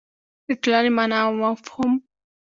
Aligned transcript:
د 0.47 0.49
ټولنې 0.61 0.91
مانا 0.97 1.17
او 1.25 1.31
مفهوم 1.41 1.91